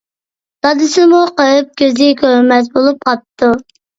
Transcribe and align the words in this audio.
دادىسىمۇ 0.65 1.19
قېرىپ 1.41 1.69
كۆزى 1.83 2.09
كۆرمەس 2.23 2.73
بولۇپ 2.79 3.07
قاپتۇ. 3.11 3.53